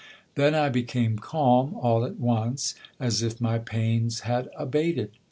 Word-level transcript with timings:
Then 0.33 0.55
I 0.55 0.69
became 0.69 1.19
calm 1.19 1.75
all 1.75 2.03
at 2.05 2.19
once, 2.19 2.73
as 2.99 3.21
if 3.21 3.39
my 3.39 3.59
pains 3.59 4.21
had 4.21 4.49
abated. 4.57 5.11